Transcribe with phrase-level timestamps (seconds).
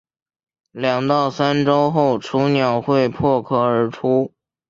[0.71, 4.33] 两到三周后雏鸟就会破壳而出。